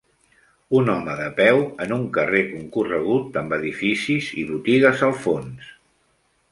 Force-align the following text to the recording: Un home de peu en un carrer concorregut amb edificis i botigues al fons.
Un 0.77 0.87
home 0.93 1.17
de 1.19 1.27
peu 1.39 1.59
en 1.85 1.93
un 1.97 2.07
carrer 2.17 2.41
concorregut 2.55 3.39
amb 3.43 3.57
edificis 3.59 4.35
i 4.45 4.49
botigues 4.55 5.07
al 5.11 5.17
fons. 5.27 5.75